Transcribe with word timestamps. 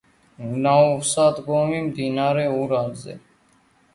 ნავსადგომი 0.63 1.83
მდინარე 1.89 2.47
ურალზე. 2.63 3.17